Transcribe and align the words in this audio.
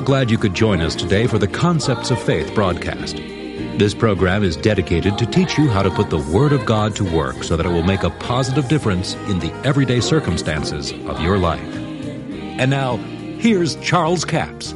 are 0.00 0.02
glad 0.02 0.30
you 0.30 0.38
could 0.38 0.54
join 0.54 0.80
us 0.80 0.94
today 0.94 1.26
for 1.26 1.36
the 1.36 1.46
Concepts 1.46 2.10
of 2.10 2.22
Faith 2.22 2.54
broadcast. 2.54 3.16
This 3.16 3.92
program 3.92 4.42
is 4.42 4.56
dedicated 4.56 5.18
to 5.18 5.26
teach 5.26 5.58
you 5.58 5.68
how 5.68 5.82
to 5.82 5.90
put 5.90 6.08
the 6.08 6.16
Word 6.32 6.54
of 6.54 6.64
God 6.64 6.96
to 6.96 7.04
work 7.04 7.44
so 7.44 7.54
that 7.54 7.66
it 7.66 7.68
will 7.68 7.82
make 7.82 8.02
a 8.02 8.08
positive 8.08 8.66
difference 8.66 9.12
in 9.28 9.38
the 9.40 9.52
everyday 9.62 10.00
circumstances 10.00 10.92
of 10.92 11.20
your 11.20 11.36
life. 11.36 11.60
And 11.60 12.70
now, 12.70 12.96
here's 12.96 13.76
Charles 13.76 14.24
Capps. 14.24 14.72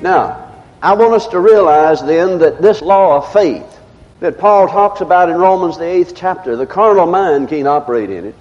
Now, 0.00 0.54
I 0.80 0.94
want 0.94 1.12
us 1.12 1.26
to 1.28 1.38
realize 1.38 2.02
then 2.02 2.38
that 2.38 2.62
this 2.62 2.80
law 2.80 3.18
of 3.18 3.30
faith 3.30 3.78
that 4.20 4.38
Paul 4.38 4.68
talks 4.68 5.02
about 5.02 5.28
in 5.28 5.36
Romans, 5.36 5.76
the 5.76 5.84
eighth 5.84 6.14
chapter, 6.16 6.56
the 6.56 6.66
carnal 6.66 7.06
mind 7.06 7.50
can't 7.50 7.68
operate 7.68 8.08
in 8.08 8.24
it. 8.24 8.36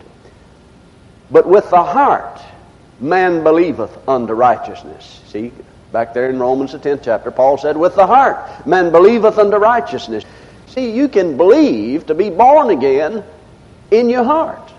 But 1.30 1.46
with 1.46 1.70
the 1.70 1.84
heart, 1.84 2.42
man 3.02 3.44
believeth 3.44 4.08
unto 4.08 4.34
righteousness. 4.34 5.22
See, 5.28 5.52
back 5.92 6.14
there 6.14 6.30
in 6.30 6.40
Romans, 6.40 6.72
the 6.72 6.80
10th 6.80 7.02
chapter, 7.04 7.32
Paul 7.32 7.58
said, 7.58 7.76
With 7.76 7.96
the 7.96 8.08
heart, 8.08 8.66
man 8.66 8.92
believeth 8.92 9.38
unto 9.38 9.58
righteousness. 9.58 10.24
See, 10.68 10.92
you 10.92 11.10
can 11.10 11.36
believe 11.36 12.06
to 12.06 12.16
be 12.16 12.30
born 12.30 12.70
again 12.70 13.24
in 13.90 14.10
your 14.10 14.24
heart. 14.24 14.72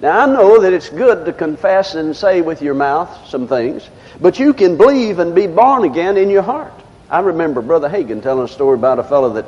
Now, 0.00 0.20
I 0.20 0.26
know 0.26 0.60
that 0.60 0.72
it's 0.72 0.88
good 0.88 1.26
to 1.26 1.32
confess 1.32 1.94
and 1.94 2.16
say 2.16 2.40
with 2.40 2.62
your 2.62 2.74
mouth 2.74 3.28
some 3.28 3.46
things, 3.46 3.88
but 4.20 4.38
you 4.38 4.54
can 4.54 4.76
believe 4.76 5.18
and 5.18 5.34
be 5.34 5.46
born 5.46 5.84
again 5.84 6.16
in 6.16 6.30
your 6.30 6.42
heart. 6.42 6.72
I 7.10 7.20
remember 7.20 7.60
Brother 7.60 7.88
Hagin 7.88 8.22
telling 8.22 8.44
a 8.44 8.48
story 8.48 8.76
about 8.76 8.98
a 8.98 9.04
fellow 9.04 9.34
that 9.34 9.46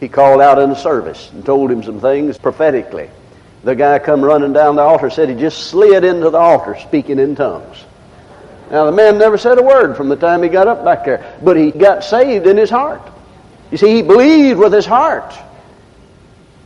he 0.00 0.08
called 0.08 0.40
out 0.40 0.58
in 0.58 0.70
the 0.70 0.76
service 0.76 1.30
and 1.32 1.44
told 1.44 1.70
him 1.70 1.82
some 1.82 2.00
things 2.00 2.36
prophetically. 2.36 3.08
The 3.64 3.76
guy 3.76 3.98
come 4.00 4.22
running 4.22 4.52
down 4.52 4.76
the 4.76 4.82
altar 4.82 5.08
said 5.10 5.28
he 5.28 5.36
just 5.36 5.68
slid 5.68 6.04
into 6.04 6.30
the 6.30 6.38
altar 6.38 6.76
speaking 6.80 7.18
in 7.18 7.36
tongues. 7.36 7.84
Now 8.70 8.86
the 8.86 8.92
man 8.92 9.18
never 9.18 9.38
said 9.38 9.58
a 9.58 9.62
word 9.62 9.96
from 9.96 10.08
the 10.08 10.16
time 10.16 10.42
he 10.42 10.48
got 10.48 10.66
up 10.66 10.84
back 10.84 11.04
there, 11.04 11.36
but 11.42 11.56
he 11.56 11.70
got 11.70 12.02
saved 12.02 12.46
in 12.46 12.56
his 12.56 12.70
heart. 12.70 13.02
You 13.70 13.78
see, 13.78 13.94
he 13.94 14.02
believed 14.02 14.58
with 14.58 14.72
his 14.72 14.86
heart. 14.86 15.32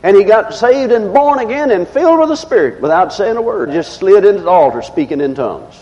And 0.03 0.15
he 0.15 0.23
got 0.23 0.53
saved 0.53 0.91
and 0.91 1.13
born 1.13 1.39
again 1.39 1.71
and 1.71 1.87
filled 1.87 2.19
with 2.19 2.29
the 2.29 2.35
Spirit 2.35 2.81
without 2.81 3.13
saying 3.13 3.35
a 3.35 3.41
word. 3.41 3.71
Just 3.71 3.97
slid 3.97 4.25
into 4.25 4.41
the 4.41 4.49
altar 4.49 4.81
speaking 4.81 5.21
in 5.21 5.35
tongues. 5.35 5.75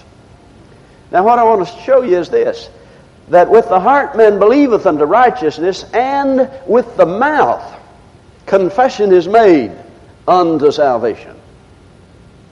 Now 1.12 1.24
what 1.24 1.40
I 1.40 1.44
want 1.44 1.68
to 1.68 1.82
show 1.84 2.02
you 2.02 2.18
is 2.18 2.30
this. 2.30 2.70
That 3.30 3.50
with 3.50 3.70
the 3.70 3.80
heart 3.80 4.18
man 4.18 4.40
believeth 4.40 4.86
unto 4.86 5.04
righteousness, 5.04 5.84
and 5.94 6.50
with 6.68 6.98
the 6.98 7.06
mouth 7.06 7.80
confession 8.46 9.12
is 9.12 9.28
made 9.28 9.72
unto 10.28 10.72
salvation. 10.72 11.36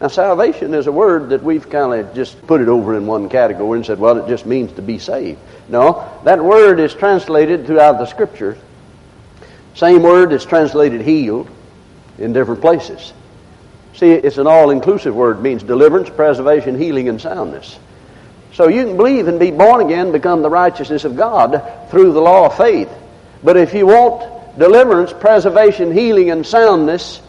Now, 0.02 0.08
salvation 0.10 0.74
is 0.74 0.88
a 0.88 0.92
word 0.92 1.30
that 1.30 1.44
we've 1.44 1.70
kind 1.70 1.94
of 1.94 2.14
just 2.14 2.46
put 2.46 2.60
it 2.60 2.68
over 2.68 2.98
in 2.98 3.08
one 3.08 3.30
category 3.30 3.80
and 3.80 3.86
said, 3.86 4.00
well, 4.00 4.18
it 4.18 4.28
just 4.28 4.46
means 4.46 4.74
to 4.74 4.82
be 4.82 5.00
saved. 5.00 5.40
No, 5.70 6.10
that 6.26 6.44
word 6.44 6.80
is 6.80 6.94
translated 6.94 7.66
throughout 7.66 8.00
the 8.00 8.06
Scriptures. 8.06 8.58
Same 9.76 10.04
word 10.04 10.34
is 10.34 10.44
translated 10.44 11.02
healed 11.02 11.50
in 12.18 12.34
different 12.34 12.62
places. 12.62 13.14
See, 13.96 14.12
it's 14.12 14.38
an 14.38 14.48
all 14.48 14.72
inclusive 14.72 15.16
word, 15.16 15.38
it 15.38 15.42
means 15.42 15.64
deliverance, 15.64 16.10
preservation, 16.10 16.78
healing, 16.78 17.10
and 17.10 17.22
soundness. 17.22 17.80
So 18.54 18.68
you 18.68 18.86
can 18.86 18.98
believe 18.98 19.28
and 19.28 19.40
be 19.40 19.52
born 19.52 19.86
again, 19.86 20.12
become 20.12 20.42
the 20.42 20.50
righteousness 20.50 21.06
of 21.06 21.16
God 21.16 21.90
through 21.90 22.14
the 22.14 22.22
law 22.22 22.48
of 22.48 22.58
faith. 22.58 22.90
But 23.44 23.58
if 23.58 23.74
you 23.74 23.88
want 23.88 24.60
deliverance, 24.60 25.14
preservation, 25.14 25.92
healing, 25.92 26.30
and 26.30 26.46
soundness, 26.46 27.22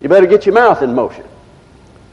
you 0.00 0.08
better 0.08 0.26
get 0.26 0.46
your 0.46 0.54
mouth 0.54 0.82
in 0.82 0.94
motion. 0.94 1.24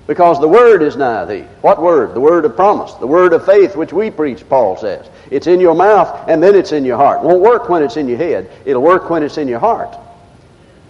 Because 0.06 0.40
the 0.40 0.48
word 0.48 0.82
is 0.82 0.98
nigh 0.98 1.26
thee. 1.26 1.46
What 1.62 1.82
word? 1.82 2.14
The 2.14 2.20
word 2.20 2.44
of 2.44 2.56
promise. 2.56 2.94
The 2.96 3.08
word 3.08 3.32
of 3.32 3.46
faith 3.46 3.76
which 3.76 3.94
we 3.94 4.12
preach, 4.12 4.48
Paul 4.50 4.76
says. 4.76 5.08
It's 5.32 5.48
in 5.48 5.62
your 5.62 5.76
mouth 5.76 6.28
and 6.28 6.44
then 6.44 6.56
it's 6.56 6.74
in 6.74 6.84
your 6.84 6.98
heart. 6.98 7.24
It 7.24 7.26
won't 7.26 7.42
work 7.42 7.70
when 7.70 7.82
it's 7.82 7.96
in 7.96 8.10
your 8.10 8.18
head. 8.18 8.52
It'll 8.66 8.82
work 8.82 9.10
when 9.10 9.24
it's 9.24 9.38
in 9.38 9.48
your 9.48 9.60
heart. 9.60 9.96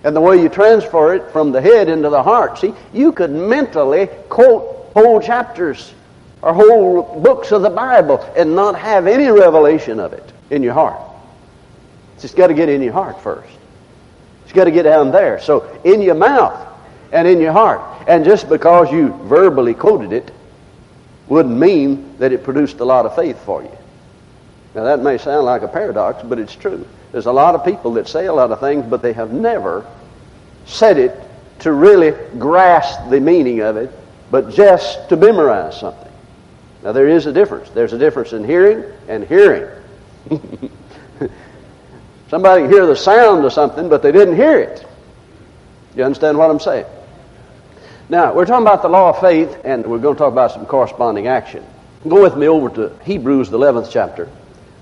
And 0.04 0.16
the 0.16 0.22
way 0.22 0.42
you 0.42 0.50
transfer 0.50 1.14
it 1.14 1.32
from 1.32 1.52
the 1.52 1.62
head 1.62 1.90
into 1.90 2.10
the 2.10 2.24
heart, 2.24 2.58
see, 2.58 2.74
you 2.92 3.12
could 3.12 3.32
mentally 3.32 4.08
quote 4.30 4.92
whole 4.94 5.22
chapters 5.22 5.94
or 6.42 6.54
whole 6.54 7.22
books 7.22 7.52
of 7.52 7.62
the 7.62 7.70
Bible 7.70 8.20
and 8.36 8.56
not 8.56 8.78
have 8.78 9.08
any 9.08 9.28
revelation 9.28 10.00
of 10.00 10.14
it 10.14 10.34
in 10.50 10.64
your 10.64 10.74
heart. 10.74 11.00
It's 12.16 12.24
just 12.24 12.36
got 12.36 12.48
to 12.48 12.54
get 12.54 12.68
in 12.68 12.82
your 12.82 12.94
heart 12.94 13.22
first. 13.22 13.50
It's 14.44 14.54
got 14.54 14.66
to 14.66 14.72
get 14.72 14.84
down 14.84 15.12
there. 15.12 15.40
So 15.40 15.80
in 15.84 16.02
your 16.02 16.16
mouth 16.16 16.73
and 17.14 17.28
in 17.28 17.40
your 17.40 17.54
heart. 17.54 17.82
And 18.08 18.26
just 18.26 18.50
because 18.50 18.92
you 18.92 19.10
verbally 19.26 19.74
quoted 19.74 20.12
it 20.12 20.32
wouldn't 21.30 21.58
mean 21.58 22.18
that 22.18 22.34
it 22.34 22.44
produced 22.44 22.80
a 22.80 22.86
lot 22.86 23.06
of 23.06 23.16
faith 23.16 23.40
for 23.46 23.64
you. 23.64 23.72
Now, 24.76 24.84
that 24.84 25.00
may 25.00 25.18
sound 25.18 25.46
like 25.46 25.62
a 25.62 25.68
paradox, 25.68 26.24
but 26.24 26.40
it's 26.40 26.56
true. 26.56 26.86
There's 27.12 27.28
a 27.28 27.32
lot 27.32 27.54
of 27.56 27.64
people 27.64 27.94
that 27.94 28.08
say 28.08 28.26
a 28.26 28.34
lot 28.34 28.52
of 28.52 28.60
things, 28.60 28.86
but 28.86 29.02
they 29.02 29.14
have 29.14 29.32
never 29.32 29.86
said 30.66 30.98
it 30.98 31.18
to 31.60 31.72
really 31.72 32.12
grasp 32.40 33.10
the 33.10 33.20
meaning 33.20 33.62
of 33.62 33.78
it, 33.78 33.92
but 34.32 34.50
just 34.50 35.08
to 35.10 35.16
memorize 35.16 35.80
something. 35.80 36.12
Now, 36.84 36.92
there 36.92 37.08
is 37.08 37.28
a 37.28 37.32
difference. 37.32 37.70
There's 37.70 37.94
a 37.94 38.00
difference 38.00 38.34
in 38.34 38.44
hearing 38.44 38.84
and 39.08 39.24
hearing. 39.24 39.70
Somebody 42.30 42.64
can 42.64 42.72
hear 42.72 42.88
the 42.88 42.96
sound 42.96 43.46
of 43.46 43.54
something, 43.54 43.88
but 43.88 44.02
they 44.02 44.12
didn't 44.12 44.36
hear 44.36 44.60
it. 44.60 44.84
You 45.96 46.04
understand 46.04 46.38
what 46.38 46.50
I'm 46.50 46.60
saying? 46.60 46.86
Now, 48.10 48.34
we're 48.34 48.46
talking 48.46 48.66
about 48.66 48.82
the 48.82 48.90
law 48.90 49.10
of 49.10 49.20
faith, 49.22 49.62
and 49.64 49.86
we're 49.86 50.00
going 50.00 50.16
to 50.16 50.20
talk 50.20 50.32
about 50.32 50.52
some 50.52 50.66
corresponding 50.66 51.28
action. 51.28 51.64
Go 52.08 52.22
with 52.22 52.36
me 52.36 52.48
over 52.48 52.70
to 52.76 52.96
Hebrews, 53.06 53.50
the 53.50 53.58
11th 53.58 53.90
chapter, 53.92 54.30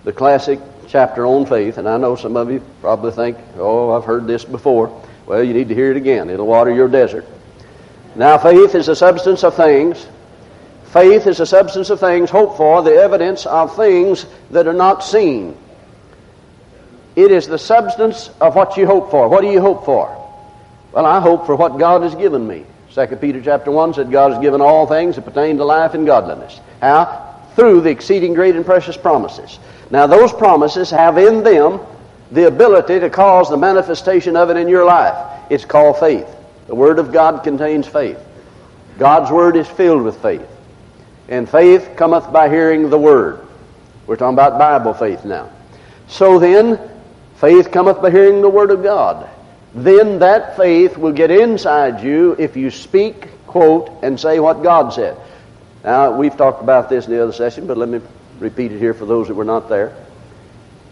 the 0.04 0.12
classic 0.12 0.60
chapter 0.88 1.26
on 1.28 1.46
faith. 1.46 1.78
And 1.78 1.88
I 1.88 1.98
know 1.98 2.16
some 2.16 2.36
of 2.36 2.52
you 2.52 2.64
probably 2.82 3.12
think, 3.12 3.38
oh, 3.58 3.92
I've 3.92 4.06
heard 4.06 4.26
this 4.26 4.44
before. 4.44 5.04
Well, 5.28 5.44
you 5.44 5.54
need 5.54 5.70
to 5.70 5.76
hear 5.76 5.92
it 5.92 5.98
again. 5.98 6.32
It'll 6.32 6.48
water 6.48 6.74
your 6.74 6.88
desert. 6.88 7.26
Now, 8.16 8.40
faith 8.40 8.74
is 8.74 8.88
the 8.88 8.96
substance 8.96 9.44
of 9.44 9.56
things. 9.56 10.08
Faith 10.86 11.28
is 11.28 11.38
the 11.38 11.46
substance 11.46 11.92
of 11.92 12.00
things 12.00 12.30
hoped 12.30 12.58
for, 12.58 12.82
the 12.82 12.96
evidence 12.96 13.46
of 13.46 13.76
things 13.76 14.26
that 14.50 14.68
are 14.68 14.74
not 14.74 15.04
seen. 15.04 15.56
It 17.16 17.32
is 17.32 17.48
the 17.48 17.60
substance 17.60 18.32
of 18.42 18.56
what 18.56 18.78
you 18.78 18.88
hope 18.88 19.12
for. 19.12 19.30
What 19.30 19.42
do 19.42 19.48
you 19.48 19.62
hope 19.62 19.86
for? 19.86 20.18
Well, 20.92 21.06
I 21.06 21.22
hope 21.22 21.46
for 21.46 21.56
what 21.56 21.78
God 21.78 22.02
has 22.02 22.16
given 22.16 22.46
me. 22.46 22.66
Second 22.92 23.20
Peter 23.20 23.42
chapter 23.42 23.72
1 23.72 23.94
said 23.94 24.12
God 24.12 24.34
has 24.34 24.42
given 24.42 24.60
all 24.60 24.86
things 24.86 25.16
that 25.16 25.24
pertain 25.24 25.56
to 25.58 25.64
life 25.64 25.94
and 25.94 26.06
godliness. 26.06 26.60
How? 26.82 27.38
Through 27.56 27.82
the 27.82 27.90
exceeding 27.90 28.34
great 28.34 28.56
and 28.56 28.66
precious 28.66 28.98
promises. 28.98 29.60
Now 29.90 30.08
those 30.08 30.34
promises 30.34 30.90
have 30.90 31.18
in 31.18 31.42
them 31.42 31.80
the 32.32 32.48
ability 32.48 33.00
to 33.00 33.10
cause 33.10 33.50
the 33.50 33.56
manifestation 33.56 34.36
of 34.36 34.50
it 34.50 34.58
in 34.58 34.68
your 34.68 34.84
life. 34.84 35.16
It's 35.50 35.64
called 35.64 36.00
faith. 36.00 36.28
The 36.68 36.76
Word 36.76 37.00
of 37.00 37.14
God 37.14 37.44
contains 37.44 37.88
faith. 37.88 38.20
God's 38.98 39.32
Word 39.32 39.56
is 39.56 39.68
filled 39.68 40.04
with 40.04 40.22
faith. 40.22 40.48
And 41.30 41.50
faith 41.50 41.92
cometh 41.96 42.32
by 42.34 42.50
hearing 42.50 42.90
the 42.90 42.98
Word. 42.98 43.40
We're 44.06 44.18
talking 44.18 44.36
about 44.36 44.60
Bible 44.60 44.94
faith 44.94 45.24
now. 45.24 45.50
So 46.08 46.40
then, 46.40 46.78
faith 47.36 47.72
cometh 47.72 48.02
by 48.02 48.12
hearing 48.12 48.42
the 48.42 48.50
Word 48.50 48.72
of 48.72 48.84
God 48.84 49.30
then 49.74 50.20
that 50.20 50.58
faith 50.58 50.98
will 50.98 51.14
get 51.14 51.32
inside 51.32 52.04
you 52.04 52.36
if 52.38 52.58
you 52.58 52.72
speak, 52.72 53.30
quote, 53.48 53.90
and 54.04 54.20
say 54.20 54.40
what 54.40 54.64
God 54.64 54.94
said. 54.94 55.18
Now, 55.84 56.16
we've 56.16 56.36
talked 56.36 56.62
about 56.62 56.90
this 56.90 57.06
in 57.06 57.12
the 57.14 57.24
other 57.24 57.32
session, 57.32 57.68
but 57.68 57.78
let 57.78 57.90
me 57.90 58.02
repeat 58.40 58.72
it 58.72 58.80
here 58.80 58.94
for 58.94 59.06
those 59.06 59.28
that 59.28 59.34
were 59.34 59.46
not 59.46 59.70
there. 59.70 59.96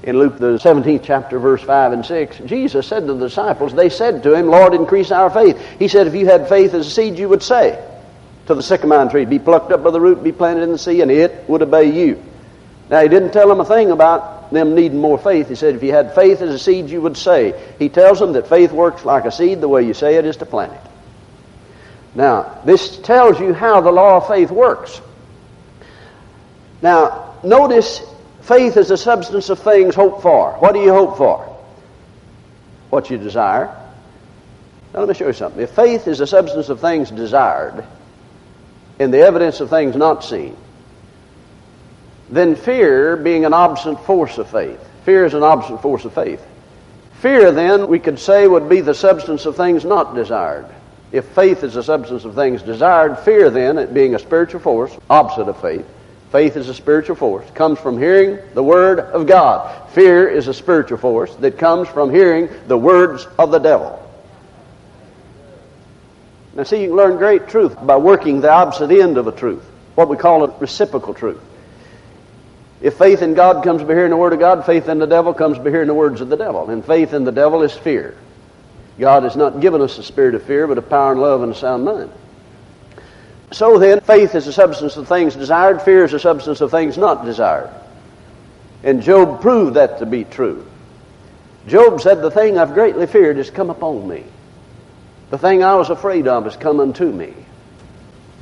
In 0.02 0.18
Luke, 0.18 0.40
the 0.40 0.58
17th 0.58 1.04
chapter, 1.04 1.40
verse 1.40 1.62
5 1.62 1.92
and 1.92 2.06
6, 2.06 2.38
Jesus 2.46 2.88
said 2.88 3.06
to 3.06 3.14
the 3.14 3.28
disciples, 3.28 3.74
they 3.74 3.90
said 3.90 4.24
to 4.24 4.34
him, 4.34 4.48
Lord, 4.48 4.74
increase 4.74 5.12
our 5.12 5.30
faith. 5.30 5.60
He 5.78 5.90
said, 5.90 6.08
if 6.08 6.16
you 6.16 6.26
had 6.26 6.48
faith 6.48 6.74
as 6.74 6.88
a 6.88 6.90
seed, 6.90 7.20
you 7.20 7.28
would 7.28 7.44
say 7.44 7.86
to 8.48 8.56
the 8.56 8.64
sycamore 8.64 9.10
tree, 9.10 9.26
be 9.26 9.40
plucked 9.40 9.74
up 9.74 9.84
by 9.84 9.92
the 9.92 10.00
root, 10.00 10.24
be 10.24 10.32
planted 10.32 10.64
in 10.64 10.72
the 10.72 10.78
sea, 10.78 11.02
and 11.02 11.12
it 11.12 11.48
would 11.50 11.62
obey 11.62 11.92
you. 11.92 12.24
Now, 12.90 13.02
he 13.02 13.08
didn't 13.08 13.32
tell 13.32 13.48
them 13.48 13.60
a 13.60 13.66
thing 13.66 13.92
about 13.92 14.52
them 14.52 14.74
needing 14.74 15.00
more 15.00 15.20
faith. 15.20 15.48
He 15.48 15.56
said, 15.56 15.76
if 15.76 15.84
you 15.84 15.92
had 15.92 16.16
faith 16.16 16.42
as 16.42 16.54
a 16.54 16.60
seed, 16.60 16.90
you 16.90 17.02
would 17.02 17.18
say. 17.18 17.54
He 17.78 17.88
tells 17.90 18.20
them 18.20 18.34
that 18.34 18.48
faith 18.50 18.72
works 18.72 19.06
like 19.06 19.26
a 19.26 19.32
seed. 19.32 19.62
The 19.62 19.68
way 19.68 19.84
you 19.84 19.94
say 19.94 20.16
it 20.16 20.26
is 20.26 20.38
to 20.38 20.46
plant 20.46 20.74
it. 20.74 20.82
Now, 22.16 22.60
this 22.66 22.98
tells 22.98 23.40
you 23.40 23.54
how 23.54 23.82
the 23.82 23.92
law 23.92 24.18
of 24.18 24.28
faith 24.28 24.50
works. 24.50 25.00
Now, 26.82 27.36
notice 27.44 28.02
faith 28.42 28.76
is 28.78 28.88
the 28.88 28.98
substance 28.98 29.50
of 29.50 29.60
things 29.60 29.94
hoped 29.94 30.24
for. 30.24 30.54
What 30.54 30.74
do 30.74 30.80
you 30.80 30.92
hope 30.92 31.18
for? 31.18 31.46
What 32.90 33.12
you 33.12 33.20
desire. 33.20 33.68
Now, 34.94 35.02
let 35.02 35.10
me 35.10 35.14
show 35.14 35.28
you 35.28 35.34
something. 35.34 35.62
If 35.62 35.72
faith 35.72 36.08
is 36.08 36.18
the 36.18 36.26
substance 36.26 36.70
of 36.70 36.82
things 36.82 37.12
desired 37.12 37.86
and 38.98 39.14
the 39.14 39.20
evidence 39.20 39.60
of 39.60 39.70
things 39.70 39.96
not 39.96 40.24
seen, 40.24 40.58
then 42.32 42.56
fear 42.56 43.18
being 43.18 43.46
an 43.46 43.54
obstinate 43.54 44.00
force 44.06 44.38
of 44.38 44.50
faith. 44.50 44.80
Fear 45.06 45.26
is 45.26 45.34
an 45.34 45.44
obstinate 45.44 45.82
force 45.82 46.06
of 46.06 46.14
faith. 46.14 46.46
Fear, 47.22 47.52
then, 47.52 47.88
we 47.88 48.00
could 48.00 48.20
say, 48.20 48.48
would 48.48 48.70
be 48.70 48.82
the 48.82 48.94
substance 48.94 49.46
of 49.46 49.58
things 49.58 49.84
not 49.84 50.16
desired. 50.16 50.68
If 51.12 51.26
faith 51.26 51.64
is 51.64 51.74
the 51.74 51.84
substance 51.84 52.24
of 52.24 52.36
things 52.36 52.62
desired, 52.62 53.20
fear 53.20 53.50
then, 53.50 53.78
at 53.78 53.94
being 53.94 54.16
a 54.16 54.20
spiritual 54.20 54.62
force, 54.62 54.96
opposite 55.10 55.50
of 55.50 55.60
faith, 55.60 55.86
faith 56.32 56.56
is 56.56 56.70
a 56.70 56.74
spiritual 56.74 57.16
force, 57.16 57.50
comes 57.56 57.80
from 57.80 57.98
hearing 57.98 58.38
the 58.54 58.64
Word 58.64 59.00
of 59.00 59.28
God. 59.28 59.90
Fear 59.90 60.30
is 60.30 60.48
a 60.48 60.54
spiritual 60.54 60.98
force 60.98 61.36
that 61.38 61.58
comes 61.58 61.90
from 61.90 62.12
hearing 62.12 62.48
the 62.68 62.78
words 62.78 63.28
of 63.38 63.52
the 63.52 63.60
devil. 63.60 64.06
Now, 66.54 66.64
see, 66.64 66.82
you 66.82 66.88
can 66.90 66.98
learn 66.98 67.18
great 67.18 67.48
truth 67.48 67.76
by 67.86 67.98
working 67.98 68.40
the 68.40 68.52
opposite 68.52 68.92
end 68.92 69.18
of 69.18 69.28
a 69.28 69.32
truth, 69.32 69.64
what 69.96 70.08
we 70.08 70.16
call 70.16 70.46
a 70.46 70.58
reciprocal 70.60 71.14
truth. 71.14 71.42
If 72.82 72.98
faith 72.98 73.22
in 73.22 73.34
God 73.34 73.64
comes 73.64 73.84
by 73.84 73.94
hearing 73.94 74.12
the 74.12 74.18
Word 74.18 74.34
of 74.34 74.40
God, 74.40 74.66
faith 74.66 74.88
in 74.88 75.00
the 75.00 75.06
devil 75.06 75.34
comes 75.34 75.58
by 75.58 75.70
hearing 75.70 75.88
the 75.88 75.94
words 75.94 76.22
of 76.22 76.30
the 76.30 76.38
devil. 76.38 76.70
And 76.70 76.86
faith 76.86 77.14
in 77.14 77.26
the 77.26 77.32
devil 77.32 77.62
is 77.62 77.76
fear. 77.76 78.16
God 78.98 79.24
has 79.24 79.36
not 79.36 79.60
given 79.60 79.82
us 79.82 79.98
a 79.98 80.04
spirit 80.04 80.36
of 80.36 80.44
fear, 80.44 80.68
but 80.68 80.78
of 80.78 80.90
power 80.90 81.12
and 81.12 81.22
love 81.22 81.42
and 81.42 81.52
a 81.52 81.56
sound 81.56 81.86
mind. 81.86 82.12
So 83.52 83.80
then, 83.80 84.00
faith 84.02 84.36
is 84.36 84.46
the 84.46 84.54
substance 84.54 84.96
of 84.96 85.08
things 85.08 85.36
desired, 85.36 85.82
fear 85.82 86.06
is 86.06 86.12
the 86.12 86.20
substance 86.20 86.62
of 86.62 86.72
things 86.72 86.98
not 86.98 87.26
desired. 87.26 87.70
And 88.84 89.02
Job 89.02 89.42
proved 89.42 89.76
that 89.76 90.00
to 90.00 90.06
be 90.06 90.24
true. 90.24 90.66
Job 91.68 92.00
said, 92.02 92.22
The 92.22 92.32
thing 92.32 92.58
I've 92.58 92.74
greatly 92.74 93.08
feared 93.08 93.38
has 93.38 93.50
come 93.50 93.70
upon 93.70 94.08
me. 94.08 94.24
The 95.32 95.38
thing 95.38 95.64
I 95.64 95.76
was 95.76 95.90
afraid 95.90 96.28
of 96.28 96.46
has 96.46 96.56
come 96.56 96.80
unto 96.80 97.06
me. 97.12 97.34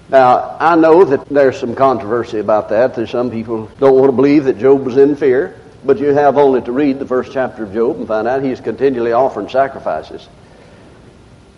Now, 0.10 0.56
I 0.60 0.76
know 0.76 1.04
that 1.04 1.28
there's 1.28 1.60
some 1.60 1.76
controversy 1.76 2.40
about 2.40 2.70
that. 2.70 2.96
There's 2.96 3.10
some 3.10 3.30
people 3.30 3.70
don't 3.80 3.96
want 3.96 4.10
to 4.10 4.16
believe 4.16 4.46
that 4.46 4.58
Job 4.58 4.86
was 4.86 4.96
in 4.96 5.18
fear, 5.18 5.60
but 5.84 6.00
you 6.00 6.14
have 6.14 6.38
only 6.38 6.62
to 6.62 6.72
read 6.72 7.00
the 7.00 7.06
first 7.06 7.34
chapter 7.34 7.64
of 7.64 7.74
Job 7.74 7.98
and 7.98 8.08
find 8.08 8.28
out 8.28 8.42
he's 8.42 8.62
continually 8.62 9.12
offering 9.12 9.50
sacrifices. 9.50 10.28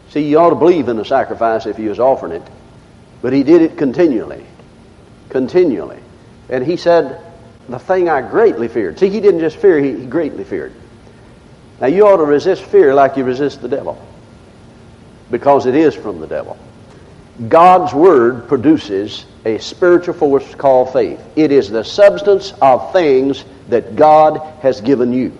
See, 0.09 0.27
you 0.27 0.39
ought 0.39 0.49
to 0.49 0.55
believe 0.55 0.87
in 0.87 0.97
the 0.97 1.05
sacrifice 1.05 1.67
if 1.67 1.77
he 1.77 1.87
was 1.87 1.99
offering 1.99 2.31
it, 2.31 2.43
but 3.21 3.33
he 3.33 3.43
did 3.43 3.61
it 3.61 3.77
continually. 3.77 4.45
Continually. 5.29 5.99
And 6.49 6.65
he 6.65 6.77
said, 6.77 7.21
The 7.67 7.77
thing 7.77 8.09
I 8.09 8.27
greatly 8.27 8.67
feared. 8.67 8.97
See, 8.97 9.09
he 9.09 9.19
didn't 9.19 9.41
just 9.41 9.57
fear, 9.57 9.79
he, 9.79 9.95
he 9.95 10.05
greatly 10.07 10.43
feared. 10.43 10.73
Now, 11.79 11.87
you 11.87 12.07
ought 12.07 12.17
to 12.17 12.25
resist 12.25 12.63
fear 12.63 12.95
like 12.95 13.15
you 13.15 13.23
resist 13.23 13.61
the 13.61 13.69
devil 13.69 14.03
because 15.29 15.67
it 15.67 15.75
is 15.75 15.93
from 15.93 16.19
the 16.19 16.27
devil. 16.27 16.57
God's 17.47 17.94
Word 17.94 18.47
produces 18.47 19.25
a 19.45 19.57
spiritual 19.59 20.13
force 20.13 20.56
called 20.56 20.91
faith. 20.91 21.21
It 21.36 21.51
is 21.51 21.69
the 21.69 21.83
substance 21.83 22.53
of 22.62 22.91
things 22.91 23.45
that 23.69 23.95
God 23.95 24.39
has 24.62 24.81
given 24.81 25.13
you. 25.13 25.31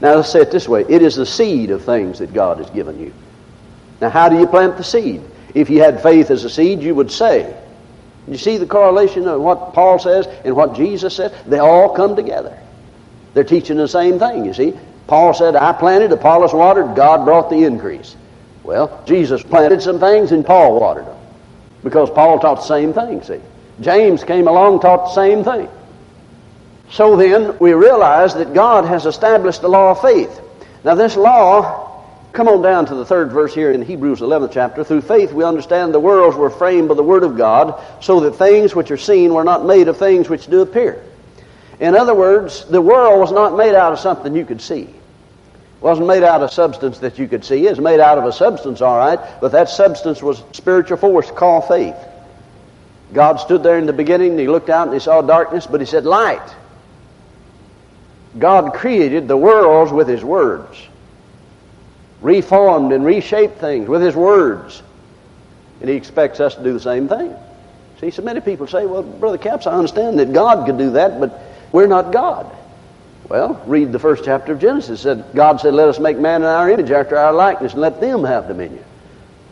Now 0.00 0.16
let's 0.16 0.30
say 0.30 0.40
it 0.40 0.50
this 0.50 0.68
way. 0.68 0.84
It 0.88 1.00
is 1.00 1.14
the 1.14 1.26
seed 1.26 1.70
of 1.70 1.84
things 1.84 2.18
that 2.18 2.34
God 2.34 2.58
has 2.58 2.68
given 2.70 2.98
you. 2.98 3.12
Now 4.00 4.10
how 4.10 4.28
do 4.28 4.36
you 4.36 4.48
plant 4.48 4.76
the 4.76 4.82
seed? 4.82 5.22
If 5.54 5.70
you 5.70 5.80
had 5.80 6.02
faith 6.02 6.30
as 6.30 6.44
a 6.44 6.50
seed, 6.50 6.82
you 6.82 6.94
would 6.94 7.12
say. 7.12 7.56
You 8.26 8.36
see 8.36 8.56
the 8.56 8.66
correlation 8.66 9.28
of 9.28 9.40
what 9.40 9.74
Paul 9.74 9.98
says 9.98 10.26
and 10.44 10.56
what 10.56 10.74
Jesus 10.74 11.14
says? 11.14 11.32
They 11.46 11.58
all 11.58 11.94
come 11.94 12.16
together. 12.16 12.58
They're 13.34 13.44
teaching 13.44 13.76
the 13.76 13.88
same 13.88 14.18
thing, 14.18 14.44
you 14.44 14.54
see. 14.54 14.74
Paul 15.06 15.34
said, 15.34 15.56
I 15.56 15.72
planted, 15.72 16.12
Apollos 16.12 16.52
watered, 16.52 16.96
God 16.96 17.24
brought 17.24 17.50
the 17.50 17.64
increase. 17.64 18.16
Well, 18.64 19.02
Jesus 19.06 19.42
planted 19.42 19.82
some 19.82 19.98
things 19.98 20.32
and 20.32 20.44
Paul 20.44 20.78
watered 20.78 21.06
them. 21.06 21.16
Because 21.82 22.10
Paul 22.10 22.38
taught 22.38 22.56
the 22.56 22.62
same 22.62 22.92
thing, 22.92 23.22
see. 23.22 23.40
James 23.80 24.22
came 24.22 24.46
along 24.46 24.80
taught 24.80 25.06
the 25.06 25.14
same 25.14 25.42
thing. 25.42 25.68
So 26.90 27.16
then, 27.16 27.58
we 27.58 27.72
realize 27.72 28.34
that 28.34 28.54
God 28.54 28.84
has 28.84 29.06
established 29.06 29.62
the 29.62 29.68
law 29.68 29.92
of 29.92 30.02
faith. 30.02 30.40
Now, 30.84 30.94
this 30.94 31.16
law, 31.16 32.04
come 32.32 32.48
on 32.48 32.60
down 32.60 32.86
to 32.86 32.94
the 32.94 33.06
third 33.06 33.32
verse 33.32 33.54
here 33.54 33.72
in 33.72 33.82
Hebrews 33.82 34.20
11th 34.20 34.52
chapter. 34.52 34.84
Through 34.84 35.00
faith, 35.00 35.32
we 35.32 35.42
understand 35.42 35.94
the 35.94 36.00
worlds 36.00 36.36
were 36.36 36.50
framed 36.50 36.88
by 36.88 36.94
the 36.94 37.02
Word 37.02 37.24
of 37.24 37.36
God, 37.36 37.82
so 38.02 38.20
that 38.20 38.32
things 38.32 38.74
which 38.74 38.90
are 38.90 38.98
seen 38.98 39.32
were 39.32 39.42
not 39.42 39.64
made 39.64 39.88
of 39.88 39.96
things 39.96 40.28
which 40.28 40.48
do 40.48 40.60
appear. 40.60 41.02
In 41.80 41.96
other 41.96 42.14
words, 42.14 42.66
the 42.66 42.82
world 42.82 43.18
was 43.18 43.32
not 43.32 43.56
made 43.56 43.74
out 43.74 43.94
of 43.94 43.98
something 43.98 44.36
you 44.36 44.44
could 44.44 44.60
see 44.60 44.94
wasn't 45.82 46.06
made 46.06 46.22
out 46.22 46.42
of 46.42 46.52
substance 46.52 46.98
that 47.00 47.18
you 47.18 47.26
could 47.26 47.44
see. 47.44 47.66
It 47.66 47.70
was 47.70 47.80
made 47.80 48.00
out 48.00 48.16
of 48.16 48.24
a 48.24 48.32
substance, 48.32 48.80
all 48.80 48.96
right, 48.96 49.18
but 49.40 49.52
that 49.52 49.68
substance 49.68 50.22
was 50.22 50.42
spiritual 50.52 50.96
force 50.96 51.30
called 51.30 51.66
faith. 51.66 51.96
God 53.12 53.36
stood 53.36 53.62
there 53.62 53.78
in 53.78 53.86
the 53.86 53.92
beginning 53.92 54.30
and 54.30 54.40
he 54.40 54.48
looked 54.48 54.70
out 54.70 54.86
and 54.86 54.94
he 54.94 55.00
saw 55.00 55.20
darkness, 55.20 55.66
but 55.66 55.80
he 55.80 55.86
said, 55.86 56.04
Light. 56.04 56.54
God 58.38 58.72
created 58.72 59.28
the 59.28 59.36
worlds 59.36 59.92
with 59.92 60.08
his 60.08 60.24
words, 60.24 60.78
reformed 62.22 62.92
and 62.92 63.04
reshaped 63.04 63.58
things 63.58 63.88
with 63.88 64.00
his 64.00 64.16
words. 64.16 64.82
And 65.80 65.90
he 65.90 65.96
expects 65.96 66.40
us 66.40 66.54
to 66.54 66.62
do 66.62 66.72
the 66.72 66.80
same 66.80 67.08
thing. 67.08 67.34
See, 68.00 68.10
so 68.10 68.22
many 68.22 68.40
people 68.40 68.66
say, 68.66 68.86
Well, 68.86 69.02
Brother 69.02 69.36
Capps, 69.36 69.66
I 69.66 69.72
understand 69.72 70.18
that 70.20 70.32
God 70.32 70.64
could 70.64 70.78
do 70.78 70.92
that, 70.92 71.20
but 71.20 71.38
we're 71.72 71.88
not 71.88 72.12
God. 72.12 72.50
Well, 73.32 73.62
read 73.64 73.92
the 73.92 73.98
first 73.98 74.24
chapter 74.26 74.52
of 74.52 74.60
Genesis. 74.60 75.00
It 75.00 75.02
said, 75.04 75.24
God 75.34 75.58
said, 75.58 75.72
Let 75.72 75.88
us 75.88 75.98
make 75.98 76.18
man 76.18 76.42
in 76.42 76.48
our 76.48 76.68
image 76.68 76.90
after 76.90 77.16
our 77.16 77.32
likeness, 77.32 77.72
and 77.72 77.80
let 77.80 77.98
them 77.98 78.24
have 78.24 78.46
dominion. 78.46 78.84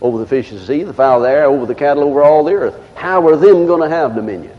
Over 0.03 0.19
the 0.19 0.27
fish 0.27 0.53
of 0.53 0.61
the 0.61 0.67
sea, 0.67 0.83
the 0.83 0.93
fowl 0.93 1.17
of 1.17 1.23
the 1.23 1.31
air, 1.31 1.47
over 1.47 1.65
the 1.65 1.75
cattle, 1.75 2.03
over 2.03 2.23
all 2.23 2.45
the 2.45 2.53
earth. 2.53 2.79
How 2.95 3.27
are 3.27 3.37
them 3.37 3.65
going 3.65 3.81
to 3.81 3.89
have 3.89 4.15
dominion? 4.15 4.55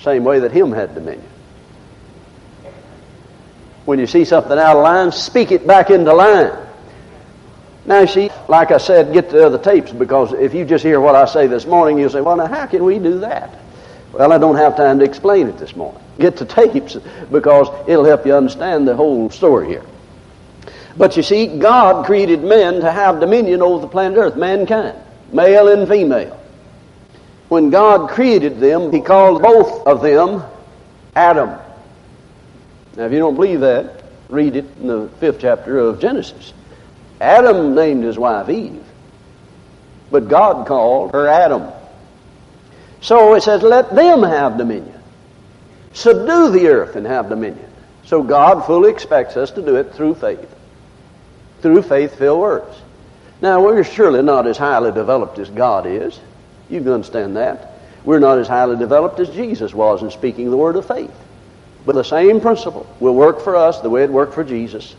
Same 0.00 0.24
way 0.24 0.38
that 0.38 0.52
him 0.52 0.72
had 0.72 0.94
dominion. 0.94 1.28
When 3.84 3.98
you 3.98 4.06
see 4.06 4.24
something 4.24 4.58
out 4.58 4.74
of 4.74 4.84
line, 4.84 5.12
speak 5.12 5.52
it 5.52 5.66
back 5.66 5.90
into 5.90 6.14
line. 6.14 6.56
Now, 7.84 8.06
see, 8.06 8.30
like 8.48 8.70
I 8.70 8.78
said, 8.78 9.12
get 9.12 9.28
the 9.28 9.44
other 9.44 9.58
tapes 9.58 9.92
because 9.92 10.32
if 10.32 10.54
you 10.54 10.64
just 10.64 10.82
hear 10.82 10.98
what 10.98 11.14
I 11.14 11.26
say 11.26 11.46
this 11.46 11.66
morning, 11.66 11.98
you'll 11.98 12.08
say, 12.08 12.22
well, 12.22 12.36
now, 12.36 12.46
how 12.46 12.64
can 12.64 12.84
we 12.84 12.98
do 12.98 13.18
that? 13.18 13.54
Well, 14.14 14.32
I 14.32 14.38
don't 14.38 14.56
have 14.56 14.78
time 14.78 14.98
to 15.00 15.04
explain 15.04 15.46
it 15.46 15.58
this 15.58 15.76
morning. 15.76 16.00
Get 16.20 16.36
the 16.36 16.44
tapes 16.44 16.96
because 17.32 17.68
it'll 17.88 18.04
help 18.04 18.26
you 18.26 18.34
understand 18.34 18.86
the 18.86 18.94
whole 18.94 19.30
story 19.30 19.68
here. 19.68 19.84
But 20.96 21.16
you 21.16 21.22
see, 21.22 21.46
God 21.58 22.04
created 22.04 22.44
men 22.44 22.80
to 22.80 22.92
have 22.92 23.20
dominion 23.20 23.62
over 23.62 23.80
the 23.80 23.88
planet 23.88 24.18
Earth, 24.18 24.36
mankind, 24.36 24.98
male 25.32 25.68
and 25.68 25.88
female. 25.88 26.38
When 27.48 27.70
God 27.70 28.10
created 28.10 28.60
them, 28.60 28.92
He 28.92 29.00
called 29.00 29.40
both 29.42 29.86
of 29.86 30.02
them 30.02 30.42
Adam. 31.16 31.58
Now, 32.96 33.06
if 33.06 33.12
you 33.12 33.18
don't 33.18 33.34
believe 33.34 33.60
that, 33.60 34.04
read 34.28 34.56
it 34.56 34.66
in 34.78 34.88
the 34.88 35.08
fifth 35.20 35.40
chapter 35.40 35.78
of 35.78 36.00
Genesis. 36.00 36.52
Adam 37.20 37.74
named 37.74 38.04
his 38.04 38.18
wife 38.18 38.48
Eve, 38.48 38.84
but 40.10 40.28
God 40.28 40.66
called 40.66 41.12
her 41.12 41.26
Adam. 41.26 41.70
So 43.00 43.34
it 43.34 43.42
says, 43.42 43.62
let 43.62 43.94
them 43.94 44.22
have 44.22 44.58
dominion. 44.58 44.99
Subdue 45.92 46.50
the 46.50 46.68
earth 46.68 46.96
and 46.96 47.06
have 47.06 47.28
dominion. 47.28 47.68
So 48.04 48.22
God 48.22 48.64
fully 48.66 48.90
expects 48.90 49.36
us 49.36 49.50
to 49.52 49.62
do 49.62 49.76
it 49.76 49.94
through 49.94 50.14
faith. 50.14 50.54
Through 51.62 51.82
faith-filled 51.82 52.40
words. 52.40 52.76
Now, 53.40 53.62
we're 53.62 53.84
surely 53.84 54.22
not 54.22 54.46
as 54.46 54.58
highly 54.58 54.92
developed 54.92 55.38
as 55.38 55.50
God 55.50 55.86
is. 55.86 56.18
You 56.68 56.80
can 56.80 56.92
understand 56.92 57.36
that. 57.36 57.74
We're 58.04 58.18
not 58.18 58.38
as 58.38 58.48
highly 58.48 58.76
developed 58.76 59.20
as 59.20 59.30
Jesus 59.30 59.74
was 59.74 60.02
in 60.02 60.10
speaking 60.10 60.50
the 60.50 60.56
word 60.56 60.76
of 60.76 60.86
faith. 60.86 61.14
But 61.86 61.94
the 61.94 62.04
same 62.04 62.40
principle 62.40 62.86
will 63.00 63.14
work 63.14 63.40
for 63.40 63.56
us 63.56 63.80
the 63.80 63.90
way 63.90 64.04
it 64.04 64.10
worked 64.10 64.34
for 64.34 64.44
Jesus 64.44 64.94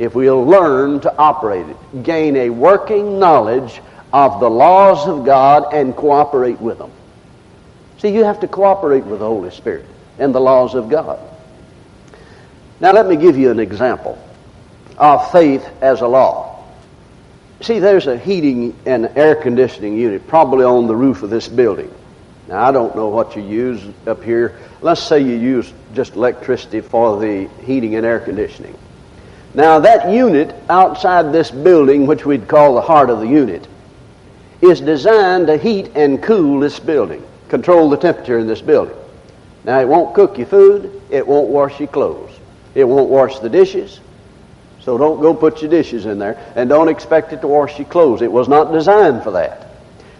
if 0.00 0.14
we'll 0.14 0.46
learn 0.46 0.98
to 1.00 1.14
operate 1.18 1.66
it, 1.68 2.02
gain 2.02 2.34
a 2.36 2.48
working 2.48 3.18
knowledge 3.18 3.82
of 4.14 4.40
the 4.40 4.48
laws 4.48 5.06
of 5.06 5.26
God 5.26 5.74
and 5.74 5.94
cooperate 5.94 6.58
with 6.58 6.78
them. 6.78 6.90
See, 8.00 8.08
you 8.08 8.24
have 8.24 8.40
to 8.40 8.48
cooperate 8.48 9.04
with 9.04 9.20
the 9.20 9.26
Holy 9.26 9.50
Spirit 9.50 9.84
and 10.18 10.34
the 10.34 10.40
laws 10.40 10.74
of 10.74 10.88
God. 10.88 11.20
Now, 12.80 12.92
let 12.92 13.06
me 13.06 13.16
give 13.16 13.36
you 13.36 13.50
an 13.50 13.60
example 13.60 14.18
of 14.96 15.30
faith 15.30 15.68
as 15.82 16.00
a 16.00 16.08
law. 16.08 16.64
See, 17.60 17.78
there's 17.78 18.06
a 18.06 18.16
heating 18.16 18.74
and 18.86 19.10
air 19.16 19.34
conditioning 19.34 19.98
unit 19.98 20.26
probably 20.26 20.64
on 20.64 20.86
the 20.86 20.96
roof 20.96 21.22
of 21.22 21.28
this 21.28 21.46
building. 21.46 21.94
Now, 22.48 22.64
I 22.64 22.72
don't 22.72 22.96
know 22.96 23.08
what 23.08 23.36
you 23.36 23.42
use 23.42 23.82
up 24.06 24.24
here. 24.24 24.58
Let's 24.80 25.02
say 25.02 25.20
you 25.20 25.36
use 25.36 25.70
just 25.94 26.14
electricity 26.14 26.80
for 26.80 27.20
the 27.20 27.48
heating 27.64 27.96
and 27.96 28.06
air 28.06 28.20
conditioning. 28.20 28.76
Now, 29.52 29.78
that 29.80 30.10
unit 30.10 30.54
outside 30.70 31.32
this 31.32 31.50
building, 31.50 32.06
which 32.06 32.24
we'd 32.24 32.48
call 32.48 32.76
the 32.76 32.80
heart 32.80 33.10
of 33.10 33.20
the 33.20 33.26
unit, 33.26 33.68
is 34.62 34.80
designed 34.80 35.48
to 35.48 35.58
heat 35.58 35.90
and 35.94 36.22
cool 36.22 36.60
this 36.60 36.78
building, 36.78 37.22
control 37.50 37.90
the 37.90 37.96
temperature 37.96 38.38
in 38.38 38.46
this 38.46 38.62
building. 38.62 38.96
Now, 39.64 39.80
it 39.80 39.88
won't 39.88 40.14
cook 40.14 40.38
your 40.38 40.46
food, 40.46 41.02
it 41.10 41.26
won't 41.26 41.48
wash 41.48 41.78
your 41.78 41.88
clothes, 41.88 42.32
it 42.74 42.84
won't 42.84 43.10
wash 43.10 43.38
the 43.40 43.50
dishes. 43.50 44.00
So 44.80 44.96
don't 44.96 45.20
go 45.20 45.34
put 45.34 45.60
your 45.60 45.70
dishes 45.70 46.06
in 46.06 46.18
there 46.18 46.38
and 46.56 46.68
don't 46.68 46.88
expect 46.88 47.34
it 47.34 47.42
to 47.42 47.48
wash 47.48 47.78
your 47.78 47.88
clothes. 47.88 48.22
It 48.22 48.32
was 48.32 48.48
not 48.48 48.72
designed 48.72 49.22
for 49.22 49.32
that. 49.32 49.66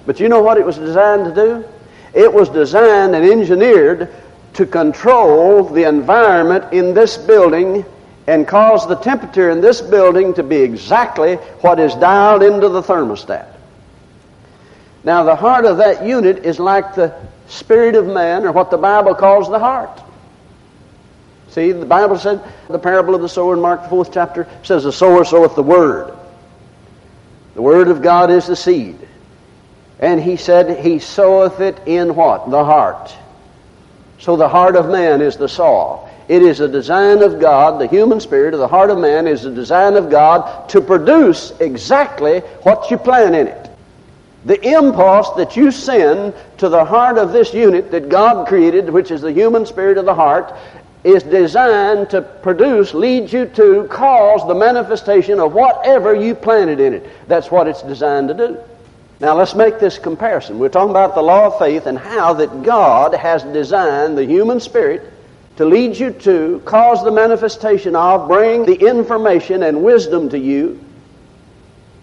But 0.04 0.20
you 0.20 0.28
know 0.28 0.42
what 0.42 0.58
it 0.58 0.66
was 0.66 0.76
designed 0.76 1.24
to 1.24 1.34
do? 1.34 1.64
It 2.12 2.30
was 2.30 2.50
designed 2.50 3.14
and 3.14 3.24
engineered 3.24 4.12
to 4.54 4.66
control 4.66 5.64
the 5.64 5.84
environment 5.84 6.72
in 6.72 6.92
this 6.92 7.16
building 7.16 7.86
and 8.26 8.46
cause 8.46 8.86
the 8.86 8.96
temperature 8.96 9.50
in 9.50 9.60
this 9.60 9.80
building 9.80 10.34
to 10.34 10.42
be 10.42 10.56
exactly 10.56 11.36
what 11.62 11.80
is 11.80 11.94
dialed 11.94 12.42
into 12.42 12.68
the 12.68 12.82
thermostat. 12.82 13.46
Now, 15.02 15.24
the 15.24 15.36
heart 15.36 15.64
of 15.64 15.78
that 15.78 16.04
unit 16.04 16.44
is 16.44 16.58
like 16.58 16.94
the 16.94 17.14
spirit 17.48 17.94
of 17.94 18.06
man, 18.06 18.44
or 18.44 18.52
what 18.52 18.70
the 18.70 18.78
Bible 18.78 19.14
calls 19.14 19.48
the 19.48 19.58
heart. 19.58 20.00
See, 21.48 21.72
the 21.72 21.86
Bible 21.86 22.18
said, 22.18 22.42
the 22.68 22.78
parable 22.78 23.14
of 23.14 23.22
the 23.22 23.28
sower 23.28 23.54
in 23.54 23.60
Mark, 23.60 23.82
the 23.82 23.88
fourth 23.88 24.12
chapter, 24.12 24.46
says, 24.62 24.84
The 24.84 24.92
sower 24.92 25.24
soweth 25.24 25.56
the 25.56 25.62
word. 25.62 26.16
The 27.54 27.62
word 27.62 27.88
of 27.88 28.02
God 28.02 28.30
is 28.30 28.46
the 28.46 28.54
seed. 28.54 28.98
And 29.98 30.20
he 30.22 30.36
said, 30.36 30.78
He 30.84 31.00
soweth 31.00 31.60
it 31.60 31.80
in 31.86 32.14
what? 32.14 32.50
The 32.50 32.64
heart. 32.64 33.12
So 34.18 34.36
the 34.36 34.48
heart 34.48 34.76
of 34.76 34.90
man 34.90 35.20
is 35.20 35.36
the 35.36 35.48
soil. 35.48 36.08
It 36.28 36.42
is 36.42 36.60
a 36.60 36.68
design 36.68 37.22
of 37.22 37.40
God, 37.40 37.80
the 37.80 37.88
human 37.88 38.20
spirit 38.20 38.54
of 38.54 38.60
the 38.60 38.68
heart 38.68 38.90
of 38.90 38.98
man 38.98 39.26
is 39.26 39.44
a 39.44 39.52
design 39.52 39.96
of 39.96 40.10
God 40.10 40.68
to 40.68 40.80
produce 40.80 41.52
exactly 41.58 42.38
what 42.62 42.88
you 42.88 42.98
plant 42.98 43.34
in 43.34 43.48
it. 43.48 43.59
The 44.44 44.60
impulse 44.66 45.30
that 45.36 45.56
you 45.56 45.70
send 45.70 46.34
to 46.58 46.68
the 46.68 46.84
heart 46.84 47.18
of 47.18 47.32
this 47.32 47.52
unit 47.52 47.90
that 47.90 48.08
God 48.08 48.48
created, 48.48 48.88
which 48.88 49.10
is 49.10 49.20
the 49.20 49.32
human 49.32 49.66
spirit 49.66 49.98
of 49.98 50.06
the 50.06 50.14
heart, 50.14 50.54
is 51.04 51.22
designed 51.22 52.10
to 52.10 52.22
produce, 52.22 52.94
lead 52.94 53.32
you 53.32 53.46
to, 53.46 53.86
cause 53.88 54.46
the 54.46 54.54
manifestation 54.54 55.40
of 55.40 55.52
whatever 55.52 56.14
you 56.14 56.34
planted 56.34 56.80
in 56.80 56.94
it. 56.94 57.28
That's 57.28 57.50
what 57.50 57.68
it's 57.68 57.82
designed 57.82 58.28
to 58.28 58.34
do. 58.34 58.58
Now 59.18 59.36
let's 59.36 59.54
make 59.54 59.78
this 59.78 59.98
comparison. 59.98 60.58
We're 60.58 60.70
talking 60.70 60.90
about 60.90 61.14
the 61.14 61.22
law 61.22 61.46
of 61.46 61.58
faith 61.58 61.86
and 61.86 61.98
how 61.98 62.34
that 62.34 62.62
God 62.62 63.14
has 63.14 63.42
designed 63.44 64.16
the 64.16 64.24
human 64.24 64.60
spirit 64.60 65.12
to 65.56 65.66
lead 65.66 65.98
you 65.98 66.10
to, 66.10 66.62
cause 66.64 67.04
the 67.04 67.10
manifestation 67.10 67.94
of, 67.94 68.28
bring 68.28 68.64
the 68.64 68.86
information 68.86 69.62
and 69.62 69.82
wisdom 69.82 70.30
to 70.30 70.38
you 70.38 70.82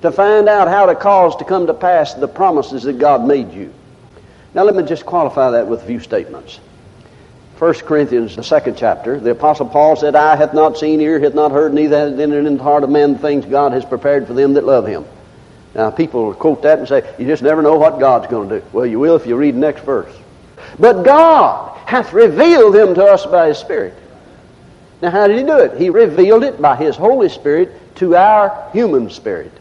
to 0.01 0.11
find 0.11 0.47
out 0.47 0.67
how 0.67 0.85
to 0.85 0.95
cause 0.95 1.35
to 1.37 1.45
come 1.45 1.67
to 1.67 1.73
pass 1.73 2.13
the 2.13 2.27
promises 2.27 2.83
that 2.83 2.99
God 2.99 3.25
made 3.25 3.53
you. 3.53 3.73
Now 4.53 4.63
let 4.63 4.75
me 4.75 4.83
just 4.83 5.05
qualify 5.05 5.51
that 5.51 5.67
with 5.67 5.83
a 5.83 5.85
few 5.85 5.99
statements. 5.99 6.59
1 7.59 7.73
Corinthians, 7.73 8.35
the 8.35 8.43
second 8.43 8.77
chapter, 8.77 9.19
the 9.19 9.31
Apostle 9.31 9.67
Paul 9.67 9.95
said, 9.95 10.15
Eye 10.15 10.35
hath 10.35 10.53
not 10.53 10.77
seen, 10.77 11.01
ear 11.01 11.19
hath 11.19 11.33
not 11.33 11.51
heard, 11.51 11.73
neither 11.73 11.97
hath 12.09 12.19
entered 12.19 12.45
into 12.45 12.57
the 12.57 12.63
heart 12.63 12.83
of 12.83 12.91
man 12.91 13.13
the 13.13 13.19
things 13.19 13.45
God 13.45 13.71
has 13.71 13.83
prepared 13.83 14.27
for 14.27 14.33
them 14.33 14.53
that 14.53 14.63
love 14.63 14.85
him. 14.85 15.05
Now, 15.73 15.89
people 15.89 16.33
quote 16.35 16.61
that 16.61 16.77
and 16.79 16.87
say, 16.87 17.07
You 17.17 17.25
just 17.25 17.41
never 17.41 17.63
know 17.63 17.77
what 17.77 17.99
God's 17.99 18.27
going 18.27 18.49
to 18.49 18.59
do. 18.59 18.65
Well, 18.73 18.85
you 18.85 18.99
will 18.99 19.15
if 19.15 19.25
you 19.25 19.35
read 19.35 19.55
the 19.55 19.59
next 19.59 19.83
verse. 19.83 20.13
But 20.79 21.03
God 21.03 21.77
hath 21.87 22.13
revealed 22.13 22.75
them 22.75 22.93
to 22.95 23.05
us 23.05 23.25
by 23.25 23.47
His 23.47 23.57
Spirit. 23.57 23.95
Now, 25.01 25.09
how 25.09 25.27
did 25.27 25.37
He 25.37 25.43
do 25.43 25.57
it? 25.57 25.79
He 25.79 25.89
revealed 25.89 26.43
it 26.43 26.61
by 26.61 26.75
His 26.75 26.95
Holy 26.95 27.29
Spirit 27.29 27.95
to 27.97 28.15
our 28.15 28.69
human 28.71 29.09
spirit. 29.09 29.51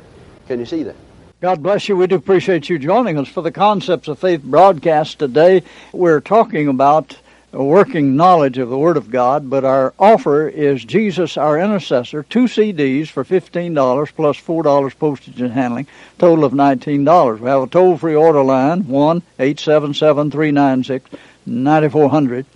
Can 0.47 0.61
you 0.61 0.67
see 0.67 0.85
that? 0.85 0.95
God 1.41 1.63
bless 1.63 1.89
you. 1.89 1.97
We 1.97 2.07
do 2.07 2.15
appreciate 2.15 2.69
you 2.69 2.79
joining 2.79 3.19
us 3.19 3.29
for 3.29 3.43
the 3.43 3.51
Concepts 3.51 4.09
of 4.09 4.19
Faith 4.19 4.43
broadcast 4.43 5.19
today. 5.19 5.63
We're 5.93 6.21
talking 6.21 6.69
about 6.69 7.19
a 7.53 7.63
working 7.65 8.17
knowledge 8.17 8.59
of 8.59 8.69
the 8.69 8.79
Word 8.79 8.97
of 8.97 9.11
God, 9.11 9.51
but 9.51 9.65
our 9.65 9.93
offer 9.99 10.49
is 10.49 10.85
Jesus 10.85 11.37
Our 11.37 11.59
Intercessor, 11.59 12.23
two 12.23 12.45
CDs 12.45 13.09
for 13.09 13.25
$15 13.25 14.15
plus 14.15 14.37
$4 14.37 14.99
postage 14.99 15.41
and 15.41 15.53
handling, 15.53 15.87
total 16.19 16.45
of 16.45 16.53
$19. 16.53 17.41
We 17.41 17.49
have 17.49 17.63
a 17.63 17.67
toll 17.67 17.97
free 17.97 18.15
order 18.15 18.43
line, 18.43 18.87
1 18.87 19.23
877 19.39 20.31
396 20.31 21.11
9400. 21.47 22.47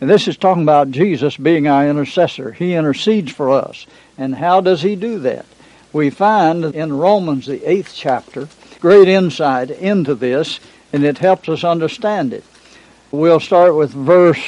And 0.00 0.10
this 0.10 0.28
is 0.28 0.36
talking 0.36 0.62
about 0.62 0.90
Jesus 0.90 1.36
being 1.36 1.68
our 1.68 1.88
intercessor. 1.88 2.52
He 2.52 2.74
intercedes 2.74 3.32
for 3.32 3.50
us. 3.50 3.86
And 4.18 4.34
how 4.34 4.60
does 4.60 4.82
he 4.82 4.96
do 4.96 5.18
that? 5.20 5.46
We 5.92 6.10
find 6.10 6.64
in 6.64 6.92
Romans, 6.92 7.46
the 7.46 7.68
eighth 7.68 7.92
chapter, 7.94 8.48
great 8.80 9.08
insight 9.08 9.70
into 9.70 10.14
this, 10.14 10.60
and 10.92 11.04
it 11.04 11.18
helps 11.18 11.48
us 11.48 11.64
understand 11.64 12.32
it. 12.32 12.44
We'll 13.10 13.40
start 13.40 13.74
with 13.74 13.90
verse 13.90 14.40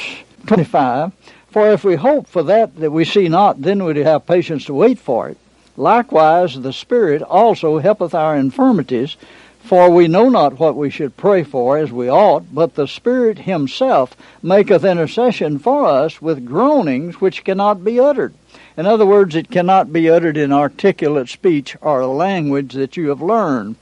25. 0.47 1.11
For 1.51 1.71
if 1.71 1.83
we 1.83 1.95
hope 1.95 2.27
for 2.27 2.43
that 2.43 2.77
that 2.77 2.91
we 2.91 3.05
see 3.05 3.27
not, 3.27 3.61
then 3.61 3.83
we 3.83 3.99
have 4.01 4.25
patience 4.25 4.65
to 4.65 4.73
wait 4.73 4.99
for 4.99 5.29
it. 5.29 5.37
Likewise, 5.75 6.59
the 6.59 6.73
Spirit 6.73 7.21
also 7.21 7.79
helpeth 7.79 8.13
our 8.13 8.35
infirmities, 8.37 9.17
for 9.63 9.89
we 9.89 10.09
know 10.09 10.27
not 10.27 10.59
what 10.59 10.75
we 10.75 10.89
should 10.89 11.15
pray 11.15 11.41
for 11.41 11.77
as 11.77 11.91
we 11.91 12.09
ought, 12.09 12.53
but 12.53 12.75
the 12.75 12.85
Spirit 12.85 13.39
Himself 13.39 14.15
maketh 14.41 14.83
intercession 14.83 15.57
for 15.57 15.85
us 15.85 16.21
with 16.21 16.45
groanings 16.45 17.21
which 17.21 17.45
cannot 17.45 17.83
be 17.83 17.97
uttered. 17.99 18.33
In 18.75 18.85
other 18.85 19.05
words, 19.05 19.35
it 19.35 19.49
cannot 19.49 19.93
be 19.93 20.09
uttered 20.09 20.35
in 20.35 20.51
articulate 20.51 21.29
speech 21.29 21.77
or 21.79 22.05
language 22.05 22.73
that 22.73 22.97
you 22.97 23.07
have 23.07 23.21
learned. 23.21 23.77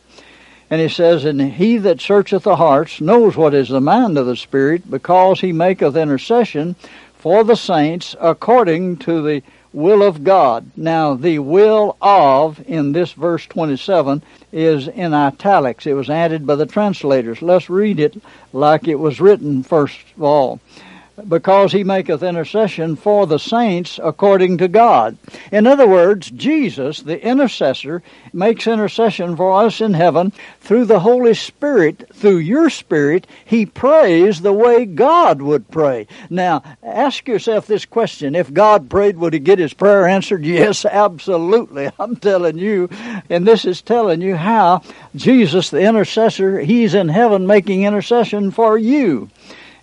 And 0.69 0.79
he 0.79 0.87
says, 0.87 1.25
And 1.25 1.41
he 1.41 1.77
that 1.79 1.99
searcheth 1.99 2.43
the 2.43 2.57
hearts 2.57 3.01
knows 3.01 3.35
what 3.35 3.55
is 3.55 3.69
the 3.69 3.81
mind 3.81 4.19
of 4.19 4.27
the 4.27 4.35
Spirit, 4.35 4.89
because 4.89 5.41
he 5.41 5.51
maketh 5.51 5.97
intercession 5.97 6.75
for 7.17 7.43
the 7.43 7.55
saints 7.55 8.15
according 8.21 8.97
to 8.97 9.21
the 9.21 9.43
will 9.73 10.03
of 10.03 10.23
God. 10.23 10.71
Now, 10.75 11.13
the 11.13 11.39
will 11.39 11.97
of, 12.01 12.63
in 12.67 12.91
this 12.91 13.13
verse 13.13 13.45
27, 13.45 14.21
is 14.51 14.87
in 14.87 15.13
italics. 15.13 15.85
It 15.85 15.93
was 15.93 16.09
added 16.09 16.45
by 16.45 16.55
the 16.55 16.65
translators. 16.65 17.41
Let's 17.41 17.69
read 17.69 17.99
it 17.99 18.21
like 18.53 18.87
it 18.87 18.99
was 18.99 19.21
written 19.21 19.63
first 19.63 19.99
of 20.15 20.23
all 20.23 20.59
because 21.27 21.71
he 21.71 21.83
maketh 21.83 22.23
intercession 22.23 22.95
for 22.95 23.27
the 23.27 23.39
saints 23.39 23.99
according 24.01 24.57
to 24.59 24.67
God. 24.67 25.17
In 25.51 25.67
other 25.67 25.87
words, 25.87 26.29
Jesus, 26.31 27.01
the 27.01 27.23
intercessor, 27.25 28.03
makes 28.33 28.67
intercession 28.67 29.35
for 29.35 29.63
us 29.63 29.81
in 29.81 29.93
heaven 29.93 30.31
through 30.59 30.85
the 30.85 30.99
Holy 30.99 31.33
Spirit. 31.33 32.09
Through 32.13 32.37
your 32.37 32.69
spirit, 32.69 33.27
he 33.45 33.65
prays 33.65 34.41
the 34.41 34.53
way 34.53 34.85
God 34.85 35.41
would 35.41 35.69
pray. 35.69 36.07
Now, 36.29 36.63
ask 36.83 37.27
yourself 37.27 37.67
this 37.67 37.85
question. 37.85 38.35
If 38.35 38.53
God 38.53 38.89
prayed, 38.89 39.17
would 39.17 39.33
he 39.33 39.39
get 39.39 39.59
his 39.59 39.73
prayer 39.73 40.07
answered? 40.07 40.45
Yes, 40.51 40.85
absolutely. 40.85 41.89
I'm 41.97 42.17
telling 42.17 42.57
you. 42.57 42.89
And 43.29 43.47
this 43.47 43.63
is 43.63 43.81
telling 43.81 44.21
you 44.21 44.35
how 44.35 44.81
Jesus, 45.15 45.69
the 45.69 45.79
intercessor, 45.79 46.59
he's 46.59 46.93
in 46.93 47.07
heaven 47.07 47.47
making 47.47 47.83
intercession 47.83 48.51
for 48.51 48.77
you. 48.77 49.29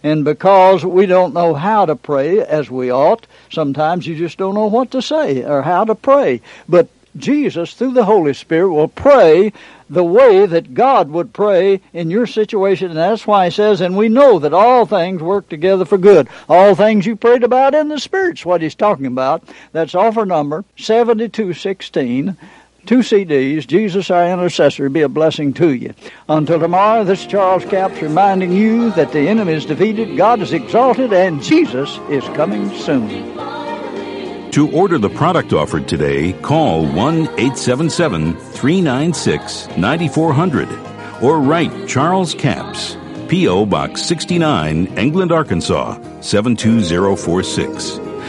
And 0.02 0.24
because 0.24 0.84
we 0.84 1.06
don't 1.06 1.34
know 1.34 1.54
how 1.54 1.86
to 1.86 1.96
pray 1.96 2.40
as 2.40 2.70
we 2.70 2.90
ought, 2.90 3.26
sometimes 3.50 4.06
you 4.06 4.16
just 4.16 4.38
don't 4.38 4.54
know 4.54 4.66
what 4.66 4.90
to 4.92 5.02
say 5.02 5.44
or 5.44 5.62
how 5.62 5.84
to 5.84 5.94
pray. 5.94 6.40
But 6.68 6.88
Jesus, 7.16 7.74
through 7.74 7.92
the 7.92 8.04
Holy 8.04 8.34
Spirit, 8.34 8.70
will 8.72 8.88
pray 8.88 9.52
the 9.90 10.04
way 10.04 10.44
that 10.46 10.74
God 10.74 11.10
would 11.10 11.32
pray 11.32 11.80
in 11.92 12.10
your 12.10 12.26
situation. 12.26 12.90
And 12.90 12.98
that's 12.98 13.26
why 13.26 13.46
he 13.46 13.50
says, 13.50 13.80
and 13.80 13.96
we 13.96 14.08
know 14.08 14.38
that 14.38 14.52
all 14.52 14.86
things 14.86 15.22
work 15.22 15.48
together 15.48 15.84
for 15.84 15.98
good. 15.98 16.28
All 16.48 16.74
things 16.74 17.06
you 17.06 17.16
prayed 17.16 17.42
about 17.42 17.74
in 17.74 17.88
the 17.88 17.98
Spirit's 17.98 18.44
what 18.44 18.62
he's 18.62 18.74
talking 18.74 19.06
about. 19.06 19.42
That's 19.72 19.94
offer 19.94 20.26
number 20.26 20.64
7216 20.76 22.36
two 22.86 22.98
CDs, 22.98 23.66
Jesus 23.66 24.10
Our 24.10 24.26
Intercessor, 24.28 24.88
be 24.88 25.02
a 25.02 25.08
blessing 25.08 25.52
to 25.54 25.72
you. 25.72 25.94
Until 26.28 26.58
tomorrow, 26.58 27.04
this 27.04 27.20
is 27.20 27.26
Charles 27.26 27.64
Capps 27.64 28.00
reminding 28.00 28.52
you 28.52 28.90
that 28.92 29.12
the 29.12 29.28
enemy 29.28 29.52
is 29.52 29.66
defeated, 29.66 30.16
God 30.16 30.40
is 30.40 30.52
exalted, 30.52 31.12
and 31.12 31.42
Jesus 31.42 31.98
is 32.08 32.24
coming 32.36 32.70
soon. 32.78 33.36
To 34.52 34.70
order 34.72 34.98
the 34.98 35.10
product 35.10 35.52
offered 35.52 35.86
today, 35.86 36.32
call 36.32 36.86
1 36.86 36.94
877 36.94 38.34
396 38.34 39.68
9400 39.76 40.88
or 41.22 41.40
write 41.40 41.86
Charles 41.86 42.34
Capps, 42.34 42.96
P.O. 43.28 43.66
Box 43.66 44.02
69, 44.02 44.86
England, 44.98 45.32
Arkansas 45.32 45.98
72046. 46.20 48.07